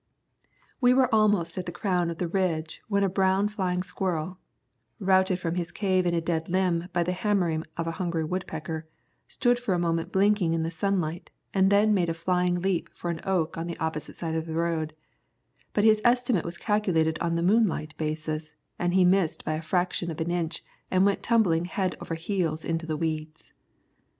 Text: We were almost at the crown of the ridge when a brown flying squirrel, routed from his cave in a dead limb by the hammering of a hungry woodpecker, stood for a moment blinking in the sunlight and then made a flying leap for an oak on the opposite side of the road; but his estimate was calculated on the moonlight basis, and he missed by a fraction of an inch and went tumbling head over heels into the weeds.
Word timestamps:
We 0.81 0.95
were 0.95 1.13
almost 1.13 1.59
at 1.59 1.67
the 1.67 1.71
crown 1.71 2.09
of 2.09 2.17
the 2.17 2.27
ridge 2.27 2.81
when 2.87 3.03
a 3.03 3.07
brown 3.07 3.49
flying 3.49 3.83
squirrel, 3.83 4.39
routed 4.99 5.37
from 5.37 5.53
his 5.53 5.71
cave 5.71 6.07
in 6.07 6.15
a 6.15 6.19
dead 6.21 6.49
limb 6.49 6.87
by 6.91 7.03
the 7.03 7.11
hammering 7.13 7.65
of 7.77 7.85
a 7.85 7.91
hungry 8.01 8.23
woodpecker, 8.23 8.87
stood 9.27 9.59
for 9.59 9.75
a 9.75 9.79
moment 9.79 10.11
blinking 10.11 10.55
in 10.55 10.63
the 10.63 10.71
sunlight 10.71 11.29
and 11.53 11.69
then 11.71 11.93
made 11.93 12.09
a 12.09 12.15
flying 12.15 12.63
leap 12.63 12.89
for 12.95 13.11
an 13.11 13.21
oak 13.25 13.59
on 13.59 13.67
the 13.67 13.77
opposite 13.77 14.15
side 14.15 14.33
of 14.33 14.47
the 14.47 14.55
road; 14.55 14.95
but 15.71 15.83
his 15.83 16.01
estimate 16.03 16.45
was 16.45 16.57
calculated 16.57 17.19
on 17.19 17.35
the 17.35 17.43
moonlight 17.43 17.93
basis, 17.97 18.53
and 18.79 18.95
he 18.95 19.05
missed 19.05 19.45
by 19.45 19.53
a 19.53 19.61
fraction 19.61 20.09
of 20.09 20.19
an 20.19 20.31
inch 20.31 20.63
and 20.89 21.05
went 21.05 21.21
tumbling 21.21 21.65
head 21.65 21.95
over 22.01 22.15
heels 22.15 22.65
into 22.65 22.87
the 22.87 22.97
weeds. 22.97 23.53